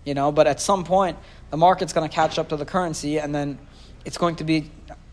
you 0.04 0.14
know. 0.14 0.32
But 0.32 0.46
at 0.46 0.62
some 0.62 0.84
point, 0.84 1.18
the 1.50 1.58
market's 1.58 1.92
going 1.92 2.08
to 2.08 2.14
catch 2.14 2.38
up 2.38 2.50
to 2.50 2.56
the 2.56 2.66
currency, 2.66 3.18
and 3.18 3.34
then 3.34 3.58
it's 4.06 4.20
going 4.20 4.36
to 4.36 4.44
be 4.44 4.70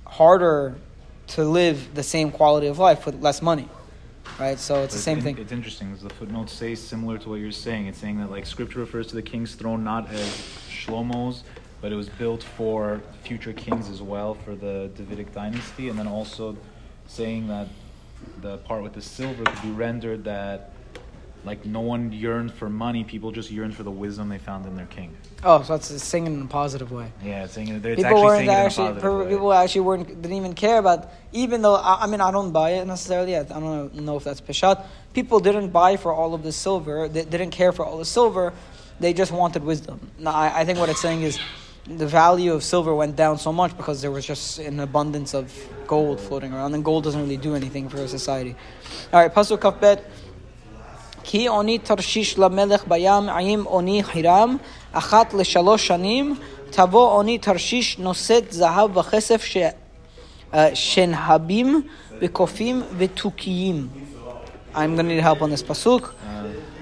harder 0.06 0.74
to 1.28 1.44
live 1.44 1.94
the 1.94 2.02
same 2.02 2.30
quality 2.30 2.66
of 2.66 2.78
life 2.78 3.06
with 3.06 3.22
less 3.22 3.40
money, 3.40 3.66
right? 4.38 4.58
So 4.58 4.82
it's 4.82 4.92
But 4.92 4.96
the 4.98 5.02
same 5.02 5.18
in- 5.18 5.24
thing. 5.24 5.38
It's 5.38 5.52
interesting. 5.52 5.96
The 5.96 6.10
footnotes 6.10 6.52
say, 6.52 6.74
similar 6.74 7.16
to 7.16 7.30
what 7.30 7.36
you're 7.40 7.50
saying. 7.50 7.86
It's 7.86 7.98
saying 7.98 8.18
that 8.18 8.30
like 8.30 8.44
Scripture 8.44 8.80
refers 8.80 9.06
to 9.06 9.14
the 9.14 9.22
king's 9.22 9.54
throne 9.54 9.82
not 9.84 10.10
as 10.10 10.28
Shlomo's, 10.68 11.44
but 11.82 11.92
it 11.92 11.96
was 11.96 12.08
built 12.08 12.42
for 12.42 13.02
future 13.24 13.52
kings 13.52 13.90
as 13.90 14.00
well 14.00 14.32
for 14.34 14.54
the 14.54 14.88
Davidic 14.96 15.34
dynasty, 15.34 15.88
and 15.90 15.98
then 15.98 16.06
also 16.06 16.56
saying 17.08 17.48
that 17.48 17.68
the 18.40 18.56
part 18.58 18.82
with 18.84 18.94
the 18.94 19.02
silver 19.02 19.44
could 19.44 19.62
be 19.62 19.70
rendered 19.70 20.24
that 20.24 20.70
like 21.44 21.66
no 21.66 21.80
one 21.80 22.12
yearned 22.12 22.52
for 22.54 22.70
money, 22.70 23.02
people 23.02 23.32
just 23.32 23.50
yearned 23.50 23.74
for 23.74 23.82
the 23.82 23.90
wisdom 23.90 24.28
they 24.28 24.38
found 24.38 24.64
in 24.64 24.76
their 24.76 24.86
king. 24.86 25.12
Oh, 25.42 25.60
so 25.64 25.74
it's 25.74 25.88
singing 26.00 26.34
in 26.34 26.42
a 26.42 26.46
positive 26.46 26.92
way. 26.92 27.10
Yeah, 27.20 27.42
it's 27.42 27.54
saying 27.54 27.66
it- 27.66 27.84
it's 27.84 27.96
people 27.96 28.04
actually 28.12 28.22
weren't 28.26 28.38
it 28.38 28.42
in 28.44 28.48
a 28.48 28.52
actually 28.52 28.86
positive 28.86 29.02
per- 29.02 29.24
way. 29.24 29.30
people 29.30 29.52
actually 29.52 29.80
weren't 29.80 30.06
didn't 30.22 30.36
even 30.36 30.52
care 30.54 30.78
about 30.78 31.10
even 31.32 31.62
though 31.62 31.74
I, 31.74 32.02
I 32.02 32.06
mean 32.06 32.20
I 32.20 32.30
don't 32.30 32.52
buy 32.52 32.70
it 32.74 32.86
necessarily 32.86 33.34
I, 33.36 33.40
I 33.40 33.42
don't 33.58 33.92
know 33.96 34.16
if 34.16 34.22
that's 34.22 34.40
peshat 34.40 34.84
people 35.14 35.40
didn't 35.40 35.70
buy 35.70 35.96
for 35.96 36.14
all 36.14 36.32
of 36.32 36.44
the 36.44 36.52
silver 36.52 37.08
they 37.08 37.24
didn't 37.24 37.50
care 37.50 37.72
for 37.72 37.84
all 37.84 37.98
the 37.98 38.04
silver 38.04 38.52
they 39.00 39.12
just 39.12 39.32
wanted 39.32 39.64
wisdom 39.64 39.98
now 40.20 40.30
I, 40.30 40.60
I 40.60 40.64
think 40.64 40.78
what 40.78 40.90
it's 40.90 41.00
saying 41.00 41.22
is 41.22 41.40
the 41.85 42.07
value 42.07 42.53
of 42.53 42.63
silver 42.63 42.93
went 42.93 43.15
down 43.15 43.37
so 43.37 43.51
much 43.53 43.75
because 43.77 44.01
there 44.01 44.11
was 44.11 44.25
just 44.25 44.59
an 44.59 44.79
abundance 44.79 45.33
of 45.33 45.53
gold 45.87 46.19
floating 46.19 46.51
around 46.53 46.73
and 46.73 46.83
gold 46.83 47.03
doesn't 47.03 47.21
really 47.21 47.37
do 47.37 47.55
anything 47.55 47.87
for 47.87 47.97
a 47.97 48.07
society 48.07 48.55
all 49.13 49.21
right 49.21 49.33
pasuk 49.33 49.59
kafbet 49.61 49.99
כי 51.29 51.47
אוני 51.47 51.77
תרשיש 51.77 52.37
למלך 52.37 52.87
בים 52.87 53.29
עם 53.29 53.65
אוני 53.65 54.03
חירם, 54.03 54.57
אחת 54.91 55.33
לשלוש 55.33 55.87
שנים, 55.87 56.35
תבוא 56.69 57.11
אוני 57.11 57.37
תרשיש 57.37 57.99
נושאת 57.99 58.51
זהב 58.51 58.97
וכסף 58.97 59.43
ש... 59.43 59.57
אה, 60.53 60.69
שנהבים 60.75 61.81
וקופים 62.21 62.83
ותוכיים. 62.97 63.87
I'm 64.73 64.95
going 64.95 64.97
to 64.97 65.03
need 65.03 65.21
help 65.21 65.41
on 65.41 65.49
this 65.49 65.63
pasuk. 65.63 66.13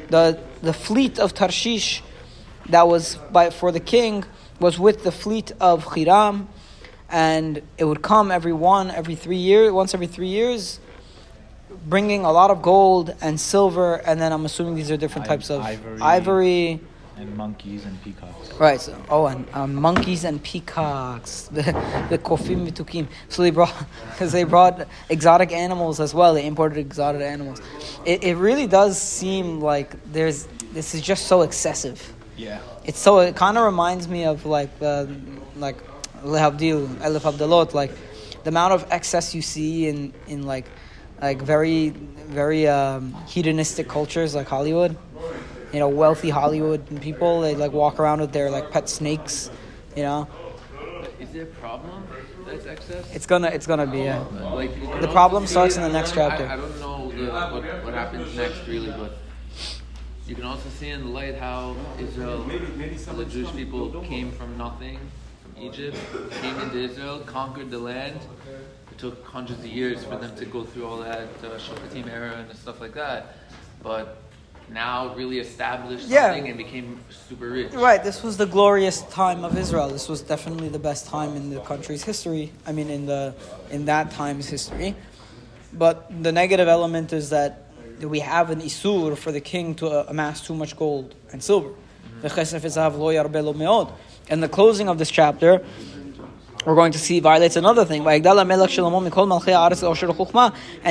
The, 0.09 0.37
the 0.61 0.73
fleet 0.73 1.17
of 1.17 1.33
Tarshish 1.33 2.03
that 2.69 2.87
was 2.87 3.17
by, 3.31 3.49
for 3.49 3.71
the 3.71 3.79
king 3.79 4.25
was 4.60 4.78
with 4.78 5.02
the 5.04 5.12
fleet 5.12 5.52
of 5.60 5.84
Hiram, 5.84 6.48
and 7.08 7.62
it 7.78 7.84
would 7.84 8.02
come 8.02 8.30
every 8.30 8.52
one, 8.52 8.90
every 8.90 9.14
three 9.14 9.36
years, 9.36 9.72
once 9.72 9.94
every 9.94 10.06
three 10.06 10.28
years, 10.28 10.78
bringing 11.86 12.24
a 12.24 12.32
lot 12.32 12.50
of 12.50 12.62
gold 12.62 13.14
and 13.20 13.40
silver, 13.40 13.96
and 14.06 14.20
then 14.20 14.32
I'm 14.32 14.44
assuming 14.44 14.74
these 14.74 14.90
are 14.90 14.96
different 14.96 15.26
I- 15.26 15.30
types 15.36 15.50
of 15.50 15.62
ivory. 15.62 16.00
ivory. 16.00 16.80
and 17.16 17.36
monkeys 17.36 17.84
and 17.84 18.00
peacocks. 18.02 18.52
Right. 18.58 18.80
So, 18.80 18.96
oh, 19.10 19.26
and 19.26 19.46
um, 19.52 19.74
monkeys 19.74 20.24
and 20.24 20.42
peacocks, 20.42 21.42
the 21.52 21.62
the 22.08 22.18
kofim 22.18 22.66
vitukim. 22.66 23.08
So 23.28 23.42
they 23.42 23.50
brought 23.50 23.74
because 24.10 24.32
they 24.32 24.44
brought 24.44 24.86
exotic 25.10 25.52
animals 25.52 26.00
as 26.00 26.14
well. 26.14 26.32
They 26.34 26.46
imported 26.46 26.78
exotic 26.78 27.20
animals. 27.22 27.60
It 28.06 28.24
it 28.24 28.36
really 28.36 28.66
does 28.66 29.00
seem 29.00 29.60
like 29.60 29.90
there's 30.12 30.46
this 30.72 30.94
is 30.94 31.02
just 31.02 31.26
so 31.26 31.42
excessive. 31.42 32.00
Yeah. 32.38 32.60
It's 32.84 32.98
so 32.98 33.18
it 33.20 33.36
kind 33.36 33.58
of 33.58 33.64
reminds 33.64 34.08
me 34.08 34.24
of 34.24 34.46
like 34.46 34.78
the 34.78 35.08
like 35.56 35.76
lehavdil 36.22 36.86
elif 36.96 37.20
abdalot 37.20 37.72
like 37.72 37.92
the 38.44 38.48
amount 38.48 38.72
of 38.72 38.86
excess 38.90 39.34
you 39.34 39.42
see 39.42 39.88
in 39.88 40.12
in 40.26 40.44
like 40.46 40.66
like 41.20 41.42
very 41.42 41.90
very 41.90 42.66
um, 42.68 43.14
hedonistic 43.26 43.88
cultures 43.88 44.34
like 44.34 44.48
Hollywood. 44.48 44.96
You 45.72 45.78
know, 45.78 45.88
wealthy 45.88 46.30
Hollywood 46.30 47.00
people 47.00 47.42
they 47.42 47.54
like 47.54 47.72
walk 47.72 48.00
around 48.00 48.20
with 48.20 48.32
their 48.32 48.50
like 48.50 48.70
pet 48.70 48.88
snakes. 48.88 49.50
You 49.96 50.02
know, 50.02 50.28
Is 51.20 51.30
there 51.30 51.44
a 51.44 51.46
problem 51.46 52.06
that's 52.46 52.66
excess? 52.66 53.14
it's 53.14 53.26
gonna 53.26 53.48
it's 53.48 53.66
gonna 53.66 53.86
be 53.86 54.00
yeah. 54.00 54.18
like 54.52 54.72
The 55.00 55.08
problem 55.08 55.46
starts 55.46 55.76
in 55.76 55.82
the 55.82 55.88
next 55.88 56.14
chapter. 56.14 56.46
I, 56.46 56.54
I 56.54 56.56
don't 56.56 56.80
know 56.80 57.10
the, 57.12 57.30
what, 57.30 57.84
what 57.84 57.94
happens 57.94 58.34
next 58.36 58.66
really, 58.66 58.90
but 58.90 59.18
you 60.30 60.36
can 60.36 60.44
also 60.44 60.68
see 60.78 60.90
in 60.90 61.00
the 61.00 61.10
light 61.10 61.36
how 61.36 61.74
Israel, 61.98 62.44
the 62.44 63.24
Jewish 63.24 63.50
people 63.50 64.00
came 64.02 64.30
from 64.30 64.56
nothing, 64.56 65.00
from 65.42 65.60
Egypt, 65.60 65.96
came 66.40 66.56
into 66.60 66.78
Israel, 66.78 67.18
conquered 67.26 67.68
the 67.68 67.80
land. 67.80 68.20
It 68.92 68.98
took 68.98 69.26
hundreds 69.26 69.58
of 69.58 69.66
years 69.66 70.04
for 70.04 70.16
them 70.18 70.36
to 70.36 70.44
go 70.44 70.62
through 70.62 70.86
all 70.86 70.98
that 70.98 71.26
uh, 71.42 71.58
Shoftim 71.58 72.08
era 72.08 72.36
and 72.36 72.56
stuff 72.56 72.80
like 72.80 72.94
that, 72.94 73.34
but 73.82 74.18
now 74.72 75.12
really 75.16 75.40
established 75.40 76.06
Yeah. 76.06 76.28
something 76.28 76.46
and 76.46 76.56
became 76.56 77.00
super 77.28 77.48
rich. 77.50 77.72
Right, 77.72 78.00
this 78.04 78.22
was 78.22 78.36
the 78.36 78.46
glorious 78.46 79.02
time 79.10 79.44
of 79.44 79.58
Israel. 79.58 79.88
This 79.88 80.08
was 80.08 80.22
definitely 80.22 80.68
the 80.68 80.78
best 80.78 81.08
time 81.08 81.34
in 81.34 81.50
the 81.50 81.58
country's 81.62 82.04
history. 82.04 82.52
I 82.68 82.70
mean, 82.70 82.88
in 82.88 83.04
the 83.04 83.34
in 83.72 83.86
that 83.86 84.12
time's 84.12 84.48
history. 84.48 84.94
But 85.72 86.22
the 86.22 86.30
negative 86.30 86.68
element 86.68 87.12
is 87.12 87.30
that 87.30 87.69
we 88.08 88.20
have 88.20 88.50
an 88.50 88.60
isur 88.60 89.16
for 89.16 89.32
the 89.32 89.40
king 89.40 89.74
to 89.76 89.88
uh, 89.88 90.04
amass 90.08 90.40
too 90.40 90.54
much 90.54 90.76
gold 90.76 91.14
and 91.32 91.42
silver. 91.42 91.70
And 94.28 94.42
the 94.42 94.48
closing 94.48 94.88
of 94.88 94.98
this 94.98 95.10
chapter, 95.10 95.64
we're 96.66 96.74
going 96.74 96.92
to 96.92 96.98
see 96.98 97.20
violates 97.20 97.56
another 97.56 97.84
thing. 97.86 98.04
And 98.04 98.22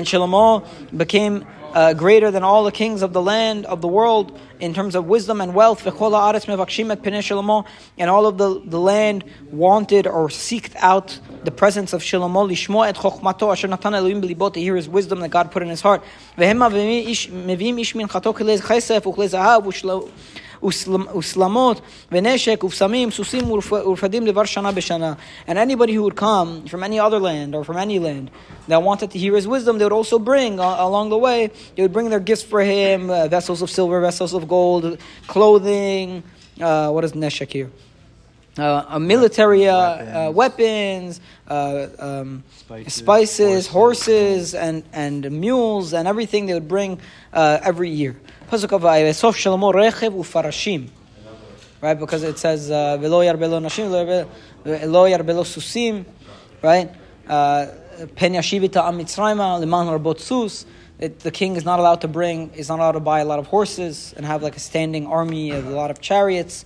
Shlomo 0.06 0.66
became 0.98 1.46
uh, 1.74 1.94
greater 1.94 2.32
than 2.32 2.44
all 2.44 2.63
the 2.63 2.72
kings 2.72 3.04
of 3.04 3.13
the 3.13 3.22
land 3.22 3.66
of 3.68 3.82
the 3.82 3.88
world 3.88 4.39
in 4.60 4.74
terms 4.74 4.96
of 4.96 5.06
wisdom 5.06 5.42
and 5.42 5.54
wealth. 5.54 5.86
And 5.86 5.96
all 8.10 8.25
of 8.25 8.38
the, 8.38 8.62
the 8.66 8.80
land 8.80 9.24
wanted 9.51 10.08
or 10.08 10.30
seeked 10.30 10.75
out 10.78 11.20
the 11.43 11.51
presence 11.51 11.93
of 11.93 12.01
Shlomo 12.01 12.48
lishmo 12.48 12.88
et 12.88 12.96
chokhmato 12.96 13.51
asher 13.51 13.67
natan 13.67 13.93
Elohim 13.93 14.22
b'libot 14.22 14.53
to 14.53 14.60
hear 14.60 14.75
his 14.75 14.89
wisdom 14.89 15.19
that 15.22 15.29
God 15.29 15.51
put 15.51 15.62
in 15.62 15.69
his 15.69 15.81
heart. 15.81 16.03
V'hem 16.38 16.58
mevim 16.58 17.79
ish 17.79 17.96
min 17.96 18.08
chato 18.08 18.34
kilez 18.34 18.62
chesef 18.62 19.03
uklez 19.03 19.34
ahav 19.38 19.63
uslamot 20.62 21.81
v'neshek 22.12 22.58
ufsamim 22.58 23.08
susim 23.08 23.43
urfadim 23.43 24.27
levar 24.29 24.46
shana 24.46 24.74
b'shana. 24.74 25.17
And 25.48 25.58
anybody 25.58 25.93
who 25.93 26.03
would 26.03 26.15
come 26.15 26.65
from 26.65 26.84
any 26.84 27.00
other 27.00 27.19
land 27.19 27.55
or 27.55 27.63
from 27.63 27.77
any 27.77 28.00
land 28.00 28.31
that 28.67 28.84
wanted 28.84 29.12
to 29.12 29.19
hear 29.19 29.36
his 29.36 29.48
wisdom, 29.48 29.77
they 29.77 29.86
would 29.86 29.93
also 29.93 30.19
bring 30.19 30.60
uh, 30.60 30.75
along 30.79 31.10
the 31.10 31.17
way. 31.17 31.51
They 31.75 31.81
would 31.81 31.93
bring 31.93 32.10
their 32.10 32.19
gifts 32.19 32.43
for 32.43 32.62
him: 32.62 33.10
uh, 33.10 33.27
vessels 33.27 33.62
of 33.62 33.69
silver, 33.69 34.01
vessels 34.01 34.34
of 34.34 34.48
gold, 34.48 35.00
clothing. 35.27 36.24
Uh, 36.60 36.91
what 36.91 37.05
is 37.05 37.13
neshek 37.13 37.51
here? 37.51 37.72
Uh, 38.60 38.86
a 38.89 39.00
military 39.00 39.68
uh, 39.68 39.78
uh, 39.78 40.32
weapons, 40.32 41.22
uh, 41.48 41.88
um, 41.98 42.44
Spices, 42.58 42.94
spices, 42.94 43.68
horses. 43.68 44.54
and, 44.54 44.84
and 44.94 45.32
mules, 45.32 45.94
and 45.94 46.08
everything 46.08 46.46
they 46.46 46.54
would 46.54 46.68
bring 46.68 47.00
uh, 47.34 47.60
every 47.63 47.89
year. 47.89 48.20
Pasuk 48.51 48.72
of 48.74 48.82
Shlomo 48.82 49.74
rechev 49.74 50.13
ufarashim. 50.13 50.89
Right, 51.82 51.98
because 51.98 52.24
it 52.24 52.38
says 52.38 52.68
velo 52.68 53.22
yarbelo 53.22 53.62
nashim, 53.62 53.89
velo 54.66 55.06
yarbelo 55.08 55.46
susim, 55.46 56.04
right? 56.62 56.92
Uh, 57.28 57.68
Pen 58.16 58.34
yashivita 58.34 58.86
am 58.86 59.00
mitzrayma 59.00 59.60
leman 59.60 59.88
harbot 59.88 60.20
sus. 60.20 60.66
It- 61.00 61.20
The 61.20 61.32
king 61.32 61.56
is 61.56 61.63
not 61.63 61.80
allowed 61.80 62.01
to 62.01 62.10
bring, 62.10 62.51
is 62.56 62.68
not 62.68 62.80
allowed 62.80 62.94
to 62.94 63.00
buy 63.00 63.22
a 63.22 63.25
lot 63.25 63.39
of 63.39 63.48
horses 63.48 64.13
and 64.18 64.25
have 64.25 64.44
like 64.44 64.58
a 64.58 64.60
standing 64.60 65.08
army 65.08 65.51
of 65.51 65.66
a 65.68 65.70
lot 65.72 65.89
of 65.92 66.01
chariots. 66.01 66.66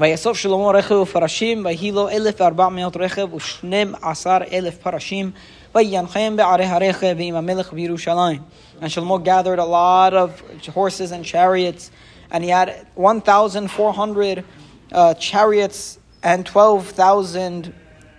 ויאסוף 0.00 0.36
שלמה 0.38 0.70
רכב 0.70 0.94
ופרשים, 0.94 1.64
ויהי 1.66 1.92
לו 1.92 2.08
אלף 2.08 2.40
וארבע 2.40 2.68
מאות 2.68 2.96
רכב 2.96 3.34
ושנים 3.34 3.94
עשר 4.02 4.38
אלף 4.52 4.76
פרשים, 4.76 5.30
וינחם 5.74 6.34
בערי 6.36 6.64
הרכב 6.64 7.14
ועם 7.18 7.34
המלך 7.34 7.72
בירושלים. 7.72 8.40
And 8.82 8.84
Shlomo 8.84 9.18
gathered 9.24 9.58
a 9.58 9.64
lot 9.64 10.12
of 10.12 10.28
horses 10.74 11.10
and 11.12 11.24
chariots, 11.24 11.90
and 12.30 12.44
he 12.44 12.50
had 12.50 12.68
1,400 12.96 14.44
uh, 14.92 15.14
chariots 15.14 15.98
and 16.22 16.44
12,000, 16.44 17.72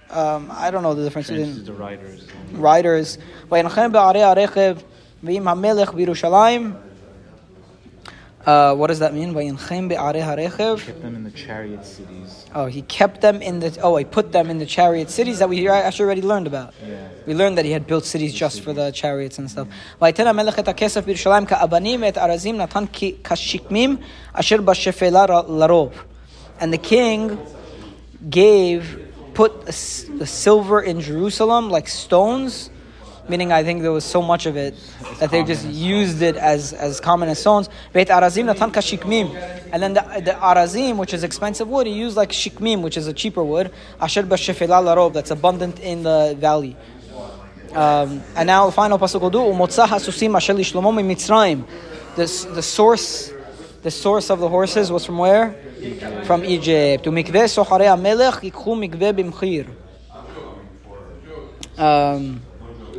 um, 0.10 0.52
I 0.52 0.72
don't 0.72 0.82
know 0.84 0.94
the 0.96 1.04
difference. 1.04 1.30
in- 1.30 1.36
Translated 1.36 1.66
to 1.68 1.74
riders. 1.74 2.22
riders. 2.60 3.18
וינחם 3.52 3.92
בערי 3.92 4.24
הרכב 4.24 4.78
ועם 5.24 5.48
המלך 5.48 5.94
בירושלים. 5.94 6.74
Uh, 8.45 8.75
what 8.75 8.89
does 8.89 8.99
that 8.99 9.15
mean? 9.15 9.35
He 10.81 10.87
kept 10.87 11.03
them 11.03 11.15
in 11.15 11.23
the 11.23 11.31
chariot 11.31 11.85
cities. 11.85 12.47
Oh, 12.55 12.67
he 12.67 12.83
kept 12.83 13.21
them 13.21 13.41
in 13.41 13.61
the. 13.61 13.79
Oh, 13.81 13.97
he 13.97 14.05
put 14.05 14.33
them 14.33 14.51
in 14.51 14.59
the 14.59 14.67
chariot 14.67 15.11
cities 15.11 15.39
that 15.39 15.49
we 15.49 15.69
actually 15.69 16.07
already 16.07 16.23
learned 16.23 16.49
about. 16.49 16.75
Yeah. 16.85 17.09
We 17.25 17.35
learned 17.35 17.57
that 17.59 17.65
he 17.65 17.71
had 17.71 17.87
built 17.87 18.05
cities 18.05 18.35
just 18.35 18.57
cities. 18.57 18.65
for 18.65 18.73
the 18.73 18.91
chariots 18.91 19.39
and 19.39 19.49
stuff. 19.49 19.69
Yeah. 19.69 19.75
And 26.59 26.73
the 26.73 26.79
king 26.79 27.39
gave 28.29 29.09
put 29.35 29.67
the 29.67 29.73
silver 30.27 30.81
in 30.81 31.01
Jerusalem 31.01 31.71
like 31.71 31.89
stones 31.89 32.71
Meaning, 33.29 33.53
I 33.53 33.63
think 33.63 33.83
there 33.83 33.93
was 33.93 34.05
so 34.05 34.21
much 34.21 34.47
of 34.47 34.57
it 34.57 34.75
that 35.21 35.31
they 35.31 35.45
just 35.45 35.65
used 35.67 36.23
it 36.23 36.37
as, 36.37 36.73
as 36.73 36.99
common 36.99 37.29
as 37.29 37.39
stones. 37.39 37.69
Beit 37.93 38.09
Arazim 38.09 38.47
natan 38.47 38.73
kashikmim. 38.73 39.35
And 39.73 39.83
then 39.83 39.95
the, 39.95 40.01
the 40.25 40.33
Arazim, 40.33 40.97
which 40.97 41.15
is 41.15 41.23
expensive 41.23 41.69
wood, 41.69 41.87
he 41.87 41.93
used 41.93 42.17
like 42.17 42.31
shikmim, 42.31 42.83
which 42.83 42.97
is 42.97 43.07
a 43.07 43.13
cheaper 43.13 43.45
wood. 43.45 43.71
Asher 44.01 44.25
b'shefela 44.25 44.83
larov, 44.83 45.13
that's 45.13 45.31
abundant 45.31 45.79
in 45.79 46.03
the 46.03 46.37
valley. 46.39 46.77
Um, 47.73 48.23
and 48.37 48.49
now 48.49 48.67
the 48.67 48.73
final 48.73 48.99
pasuk 48.99 49.21
will 49.21 49.31
do 49.31 49.39
umotzah 49.39 49.87
hasusim 49.87 50.37
asher 50.37 50.55
lishlomo 50.55 50.93
mitzrayim. 50.93 51.65
The 52.17 52.63
source, 52.63 53.33
the 53.83 53.91
source 53.91 54.31
of 54.31 54.41
the 54.41 54.49
horses 54.49 54.91
was 54.91 55.07
from 55.07 55.19
where? 55.19 55.53
From 56.25 56.45
Egypt. 56.45 57.07
Umikveh 57.07 57.49
soharei 57.49 57.87
amelech 57.87 58.51
yikhu 58.51 58.77
mikveh 58.77 59.13
bimchir. 59.15 59.69
Um, 61.79 62.43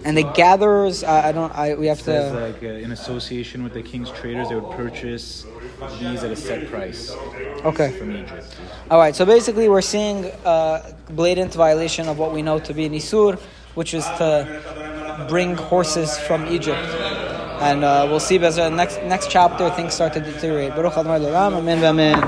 and 0.06 0.18
the 0.18 0.24
gatherers, 0.24 1.04
I, 1.04 1.30
I 1.30 1.32
don't, 1.32 1.52
I 1.56 1.76
we 1.76 1.88
have 1.88 2.00
says 2.02 2.32
to. 2.32 2.40
like 2.40 2.64
uh, 2.64 2.86
in 2.86 2.92
association 2.92 3.64
with 3.64 3.74
the 3.74 3.82
king's 3.82 4.10
traders, 4.12 4.50
they 4.50 4.56
would 4.56 4.72
purchase 4.76 5.46
these 6.00 6.24
at 6.24 6.32
a 6.32 6.36
set 6.36 6.70
price 6.70 7.12
Okay. 7.66 7.92
from 7.92 8.12
Egypt. 8.16 8.56
All 8.92 9.00
right. 9.00 9.16
So 9.16 9.26
basically, 9.26 9.70
we're 9.70 9.82
seeing 9.82 10.26
a 10.46 10.94
blatant 11.12 11.54
violation 11.54 12.08
of 12.08 12.18
what 12.20 12.34
we 12.34 12.42
know 12.42 12.60
to 12.60 12.74
be 12.74 12.90
nisur, 12.90 13.40
which 13.76 13.94
is 13.94 14.06
to 14.20 15.26
bring 15.30 15.56
horses 15.56 16.18
from 16.20 16.46
Egypt. 16.48 16.80
And 17.62 17.84
uh, 17.84 18.06
we'll 18.10 18.20
see, 18.20 18.38
as 18.40 18.58
the 18.58 18.70
next 18.70 19.02
next 19.04 19.32
chapter, 19.32 19.70
things 19.72 19.94
start 19.94 20.14
to 20.14 20.20
deteriorate. 20.20 20.76
Baruch 20.76 20.98
Adonai 20.98 21.26
Amen. 21.34 22.20